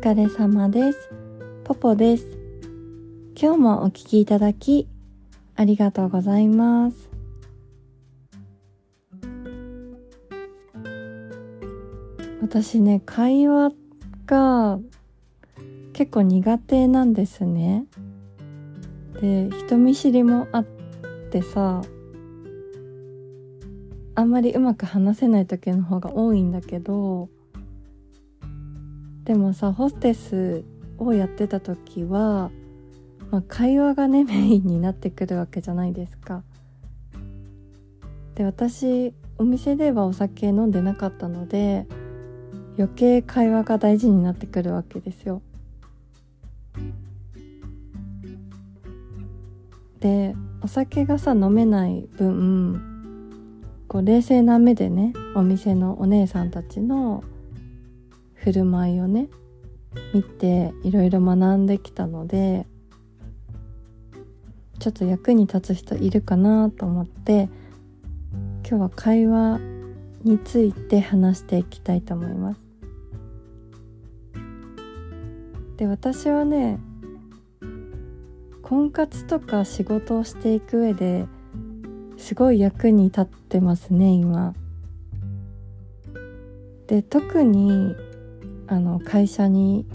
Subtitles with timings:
[0.00, 1.10] 疲れ様です。
[1.64, 2.24] ポポです。
[3.36, 4.86] 今日もお聴きいただき、
[5.56, 7.10] ありがとうございます。
[12.40, 13.72] 私ね、会話
[14.24, 14.78] が
[15.94, 17.84] 結構苦手なんですね。
[19.20, 20.64] で、人見知りもあっ
[21.32, 21.82] てさ、
[24.14, 27.28] あんまりうまく話せない時の方が多いんだけど
[29.28, 30.64] でもさホステス
[30.96, 32.50] をやってた時は、
[33.30, 36.42] まあ、会話がねメインになってくるわけじゃないですか。
[38.36, 41.86] で私お店ではお酒飲んでなかったので
[42.78, 45.42] 余計会話が大事になってくるわけですよ。
[50.00, 52.80] でお酒がさ飲めない分
[53.88, 57.22] こう冷静な目でねお店のお姉さんたちの
[58.44, 59.28] 振る舞いをね
[60.14, 62.66] 見ていろいろ学んできたので
[64.78, 67.48] ちょっと役に立つ人いるかなと思って
[68.68, 69.60] 今日は会話
[70.22, 72.60] について話していきたいと思います。
[75.76, 76.80] で私はね
[78.62, 81.26] 婚活とか仕事をしていく上で
[82.16, 84.54] すごい役に立ってますね今。
[86.86, 87.94] で特に
[88.68, 89.86] あの会社に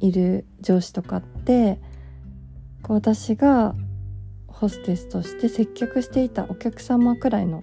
[0.00, 1.80] いる上司とかって
[2.82, 3.74] こう私が
[4.46, 7.62] ホステスとして接客していたお客様くらいの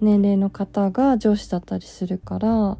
[0.00, 2.78] 年齢の方が上司だったりするから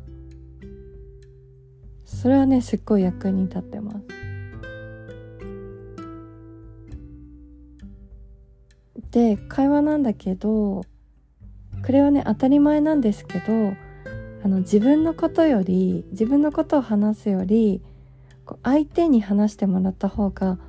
[2.05, 3.97] それはねすっごい役に立ってます。
[9.11, 10.85] で会話なんだけどこ
[11.89, 13.75] れはね当たり前なんですけど
[14.47, 17.83] あの自分のことより自分のことを話すより
[18.45, 20.61] こう相手に話してもらった方が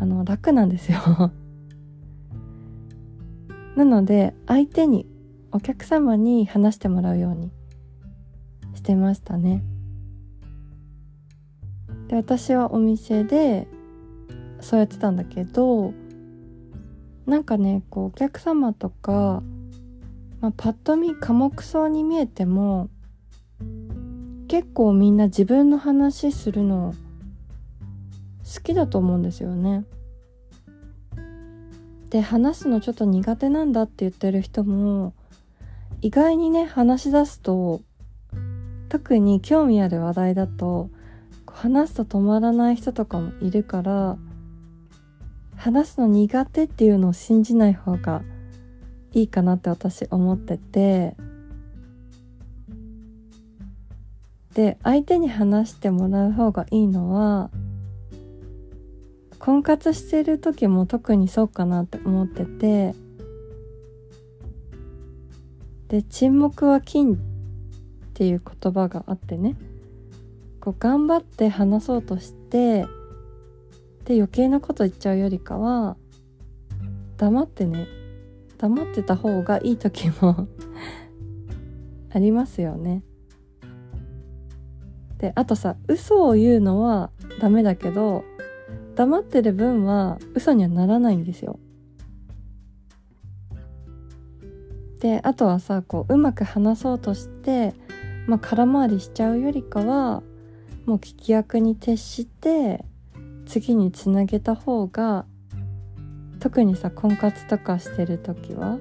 [0.00, 0.98] あの楽なんですよ。
[3.76, 5.06] なので相手に
[5.52, 7.52] お客様に話してもらうように
[8.74, 9.62] してましたね。
[12.08, 13.68] で私はお店で
[14.58, 15.94] そうやってたんだけど
[17.24, 19.44] なんかねこうお客様とか、
[20.40, 22.90] まあ、パッと見寡黙そうに見えても
[24.48, 26.94] 結構みんな自分の話するの
[28.54, 29.84] 好きだと思うんですよね。
[32.10, 35.12] で話すのちょっと苦手なんだって言ってる人も
[36.02, 37.80] 意外にね話し出すと
[38.88, 40.88] 特に興味ある話題だと
[41.46, 44.16] 話すと止まらない人とかもいるから
[45.56, 48.22] 話すの苦手っていうのを信じない方が
[49.12, 51.16] いいかなって私思ってて
[54.56, 57.50] で相手に話してもらう方がいいのは
[59.38, 62.94] 婚活してる時も特にそうかなって思ってて
[65.88, 67.18] で沈黙は金っ
[68.14, 69.56] ていう言葉があってね
[70.58, 72.86] こう頑張って話そうとして
[74.06, 75.98] で余計なこと言っちゃうよりかは
[77.18, 77.86] 黙ってね
[78.56, 80.48] 黙ってた方がいい時も
[82.10, 83.02] ありますよね。
[85.18, 87.10] であとさ嘘を言うのは
[87.40, 88.24] ダメだけど
[88.94, 91.58] 黙ってる分は嘘にはならないんですよ。
[95.00, 97.74] であとはさこううまく話そうとして、
[98.26, 100.22] まあ、空回りしちゃうよりかは
[100.86, 102.84] もう聞き役に徹して
[103.44, 105.26] 次につなげた方が
[106.40, 108.78] 特にさ婚活とかしてる時は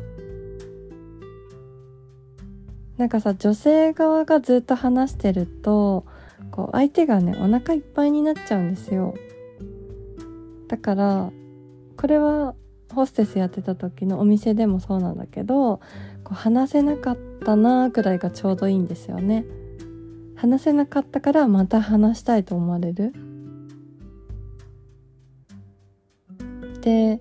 [2.98, 6.06] なんかさ女性側がずっと話してると
[6.56, 9.14] こう相手がねお腹いっぱいになっちゃうんですよ。
[10.70, 11.32] だから
[11.98, 12.56] これは
[12.94, 15.82] ホステスやってた時のお店でもそうなんだけど
[16.24, 19.46] こう話せなかったなくらいがちょうどいいんですよね。
[20.36, 23.12] 話せなかったからまた話したいと思われる。
[26.80, 27.20] で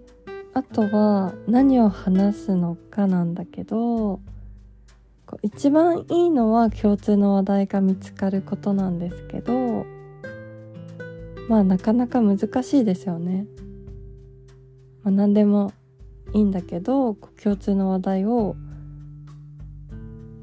[0.53, 4.20] あとは何を話すのかなんだけど
[5.44, 9.85] 一番いいのは共通の話題が見つかることなんですけど
[11.50, 13.44] まあなかなか難しいですよね。
[15.02, 15.75] まあ、何でも
[16.32, 17.12] いいんだけど
[17.43, 18.56] 共通の話題を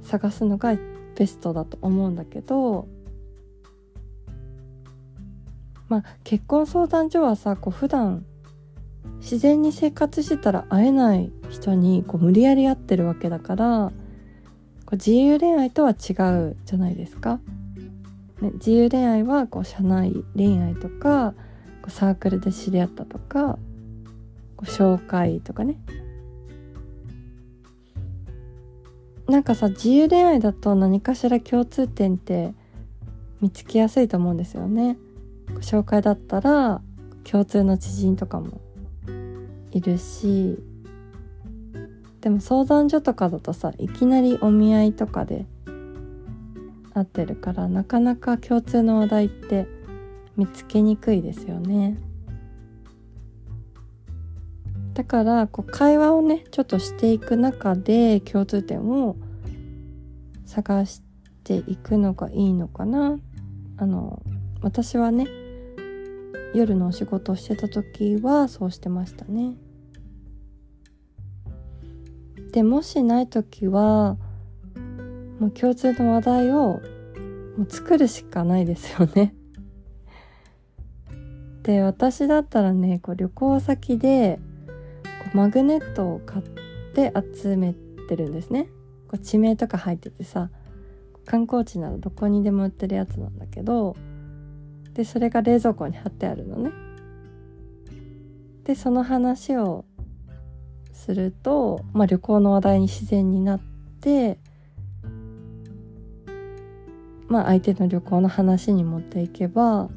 [0.04, 0.78] 探すのが
[1.16, 2.88] ベストだと思うんだけど
[5.90, 8.24] まあ結婚相談所はさこう普段
[9.20, 13.92] 自然に生活してたら会えない人にこう無理やり会ってるわけだから
[14.94, 16.14] 自由恋愛とは違
[16.50, 17.40] うじゃないですか。
[18.42, 21.34] ね、自由恋愛はこう社内恋愛とか
[21.82, 23.58] こうサークルで知り合ったとか
[24.58, 25.80] こう紹介とかね。
[29.28, 32.54] なんかさ自由恋愛だと何かしら共通点って
[33.40, 34.98] 見つけやすいと思うんですよね。
[35.62, 36.82] 紹介だったら
[37.24, 38.60] 共通の知人とかも
[39.72, 40.71] いるし。
[42.22, 45.46] でも相談所とかだとさいきなりお見合いとかで
[46.94, 49.68] 会ってるからなかなか共通の話題って
[50.38, 51.98] 見つけにくいですよね。
[54.94, 59.16] だからこう会話をねちょっとしていく中で共通点を
[60.46, 61.02] 探し
[61.44, 63.18] ていくのがいいのかな
[63.78, 64.22] あの
[64.62, 65.28] 私はね
[66.54, 69.56] 夜のお仕事をしてた時はそうしてましたね
[72.52, 74.18] でもしない時は
[75.40, 76.82] もう共通の話題を
[77.58, 79.34] もう作るしかないですよね。
[81.64, 84.40] で私だったらねこう旅行先で
[85.04, 86.46] こうマグネットを買っ
[86.94, 87.74] て集め
[88.08, 88.68] てるんですね。
[89.08, 90.50] こう地名とか入っててさ
[91.26, 93.96] 観光地ならどこにでも売ってるやつなんだけど
[94.94, 96.72] でそれが冷蔵庫に貼ってあるのね。
[98.64, 99.86] でその話を
[100.94, 103.60] すると、まあ、旅行の話題に自然になっ
[104.02, 104.38] て
[107.28, 109.90] まあ相手の旅行の話に持っていけば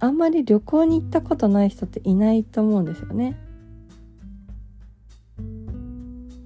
[0.00, 3.38] あんまり旅行に行ったことない人っていないと思うんですよね。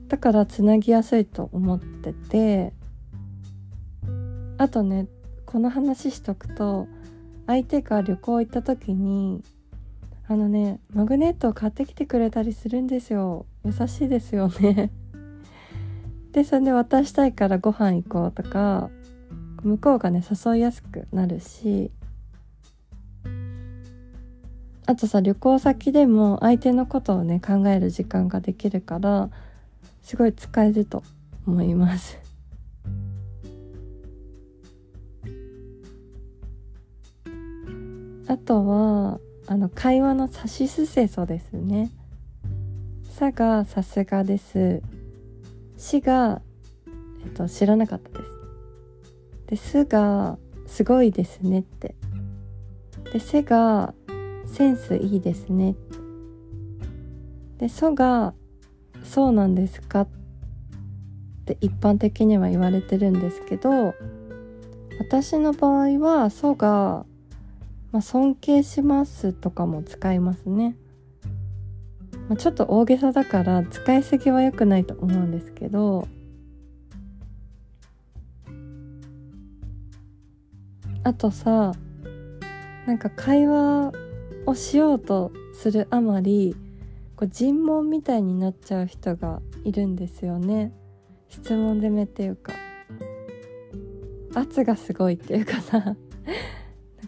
[0.08, 2.72] だからつなぎやすいと思ってて
[4.56, 5.06] あとね
[5.44, 6.87] この話しとくと
[7.46, 9.43] 相手が旅行行った時に
[10.31, 13.47] あのねマグネットを買ってきてくれたりするんですよ。
[13.65, 14.93] 優しいですよね。
[16.33, 18.91] でそれで渡したいからご飯行こうとか
[19.63, 21.91] 向こうがね誘いやすくなるし。
[24.85, 29.29] あとさ旅行先でも相手のことをね考える時間ができるから
[30.03, 31.03] すごい使えると
[31.47, 32.19] 思います。
[38.29, 41.91] あとはあの会話のさしすせそですね。
[43.09, 44.83] さがさすがです。
[45.79, 46.43] しが、
[47.25, 48.31] えっと、知らなかったです。
[49.47, 51.95] で、すがすごいですねって。
[53.11, 53.95] で、せが
[54.45, 55.77] センスいいですね。
[57.56, 58.35] で、そが
[59.03, 60.09] そうなんですかっ
[61.47, 63.94] て一般的には言われてるんですけど、
[64.99, 67.06] 私の場合は、そが
[67.93, 70.76] まあ、尊敬しますとかも使いますね。
[72.29, 76.06] まあ、ちょっと大げさだから使いすぎは良くないと思うんですけど。
[81.05, 81.73] あとさ
[82.87, 83.93] なんか会話
[84.44, 86.55] をしようとするあまり
[87.17, 90.73] こう尋問みたいになっちゃう人がいるんですよね。
[91.29, 92.52] 質問攻めっていうか。
[94.34, 95.96] 圧がすごいっていうかさ。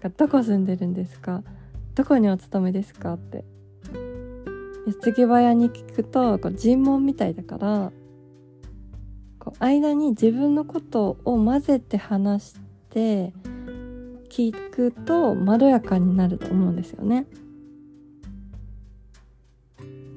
[0.00, 1.42] かどこ住んでるんですか？
[1.94, 3.14] どこにお勤めですか？
[3.14, 3.44] って。
[4.86, 7.92] 矢継ぎ早に聞くとこう尋問みたいだから
[9.38, 12.54] こう間に自分のことを混ぜて話し
[12.88, 13.32] て
[14.30, 17.26] 聞くとまろやかになると思うんですよね。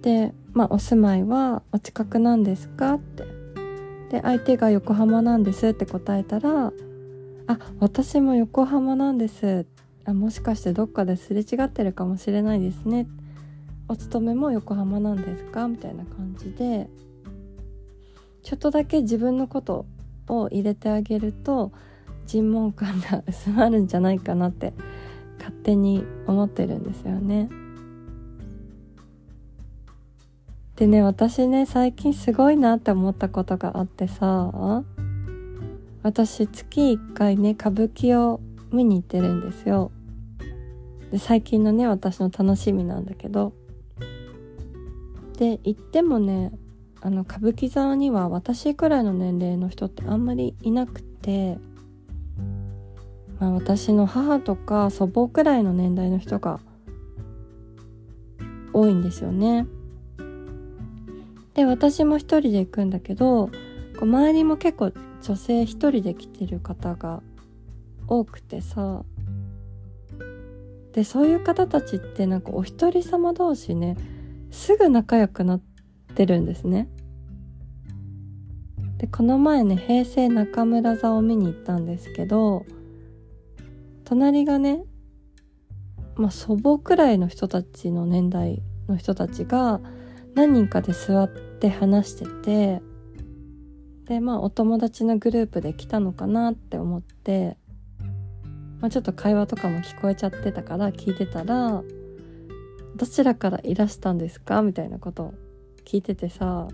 [0.02, 2.96] で、まあ、お住まいはお近くなんですか？
[2.96, 3.24] って。
[4.10, 6.72] で相手が横浜なんですって答えたら
[7.48, 9.66] あ私も横浜なんです
[10.06, 13.08] あもしかしてどっかですれ違ってるかもしれないですね。
[13.88, 15.68] お勤めも横浜なんですか？
[15.68, 16.90] みたいな感じで。
[18.42, 19.86] ちょっとだけ自分のこと
[20.28, 21.72] を入れてあげると
[22.26, 24.74] 尋問感が薄まるんじゃないかなって
[25.38, 27.50] 勝手に思ってるんですよね。
[30.76, 34.84] でね私ね最近すごいなって思ったことがあってさ
[36.02, 38.42] 私月1回ね歌舞伎を
[38.74, 39.92] 見に行ってるんですよ。
[41.12, 43.54] で最近のね私の楽しみなんだけど。
[45.38, 46.52] で行ってもね
[47.02, 51.58] あの歌舞伎座には私くらいの年齢の人ってあんまりいなくて。
[53.40, 56.60] まあ私の母とか祖母くらいの年代の人が
[58.72, 59.68] 多いんですよね。
[61.54, 63.52] で私も一人で行くんだけどこ
[64.02, 67.22] う周りも結構女性一人で来てる方が
[68.08, 69.04] 多くてさ。
[70.94, 73.98] でそういう方たちってなんかお一人様同士ね
[74.52, 75.62] すぐ仲良くなっ
[76.14, 76.88] てるんですね。
[78.98, 82.66] でこの前ね平成中村座を見に行ったんですけど
[84.06, 84.84] 隣がね
[86.16, 89.82] まあ祖母くらいの人たちの年代の人たちが
[90.36, 92.82] 何人かで座って話してて
[94.06, 97.58] でまあお友達のグループで来たのかなって思って、
[98.84, 101.82] まあ、ちょっと会話とかも聞こえちゃってたから聞いてたら
[102.98, 105.34] 「どちらからいらしたんですか?」みたいなことを
[105.86, 106.68] 聞いててさ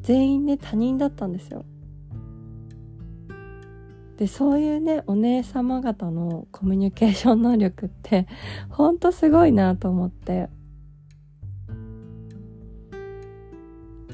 [0.00, 1.66] 全員ね他人だったんですよ。
[4.16, 8.26] でそういうねお姉様方のコミュニケーション能力って
[8.70, 10.48] ほんとすごいなと思って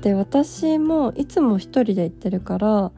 [0.00, 2.90] で私もいつも一人で行ってるから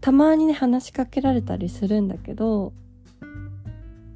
[0.00, 2.72] たまにね話しかけられたりするんだけど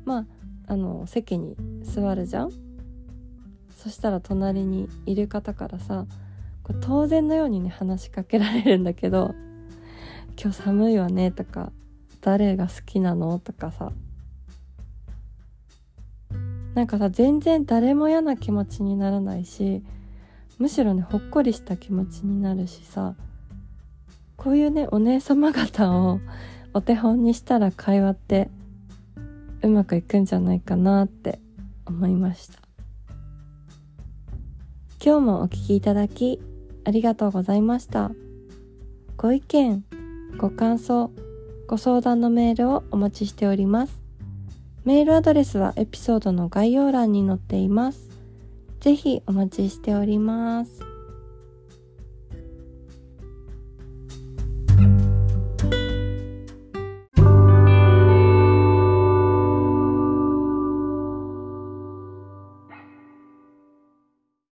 [0.04, 0.26] まあ
[0.66, 2.50] あの席に座るじゃん
[3.76, 6.06] そしたら隣にいる方からさ
[6.62, 9.34] こう当然のようにね話しかけられるんだけど
[10.40, 11.70] 「今日寒いわね」とか
[12.22, 13.92] 「誰が好きなの?」とかさ
[16.74, 19.82] なんかさ全然誰も嫌な気持ちにならないし
[20.58, 23.14] むしろねほっこりした気持ちになるしさ
[24.36, 26.20] こういうねお姉様方を
[26.72, 28.48] お手本にしたら会話って
[29.64, 31.38] うまくいくんじゃないかなって
[31.86, 32.58] 思いました。
[35.04, 36.40] 今日もお聴きいただき
[36.84, 38.10] ありがとうございました。
[39.16, 39.84] ご意見
[40.36, 41.10] ご感想
[41.66, 44.02] ご相談のメールをお待ちしております。
[44.84, 48.10] メールアドレスはエピソードの概要欄に載っています。
[48.80, 50.93] ぜひお待ちしております。